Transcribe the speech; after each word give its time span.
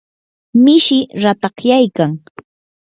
mishii 0.63 1.07
ratakyaykan. 1.23 2.11